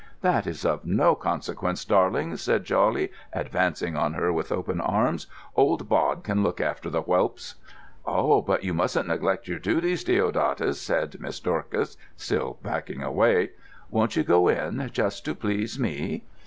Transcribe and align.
"That 0.21 0.47
is 0.47 0.65
of 0.65 0.83
no 0.83 1.13
consequence, 1.13 1.85
darling," 1.85 2.35
said 2.37 2.63
Jawley, 2.65 3.11
advancing 3.33 3.95
on 3.95 4.13
her 4.15 4.33
with 4.33 4.51
open 4.51 4.81
arms; 4.81 5.27
"old 5.55 5.87
Bod 5.87 6.23
can 6.23 6.41
look 6.41 6.59
after 6.59 6.89
the 6.89 7.03
whelps." 7.03 7.53
"Oh, 8.03 8.41
but 8.41 8.63
you 8.63 8.73
mustn't 8.73 9.07
neglect 9.07 9.47
your 9.47 9.59
duties, 9.59 10.03
Deodatus," 10.03 10.81
said 10.81 11.19
Miss 11.21 11.39
Dorcas, 11.39 11.97
still 12.17 12.57
backing 12.63 13.03
away. 13.03 13.51
"Won't 13.91 14.15
you 14.15 14.23
go 14.23 14.47
in, 14.47 14.89
just 14.91 15.23
to 15.25 15.35
please 15.35 15.77
me?" 15.77 16.23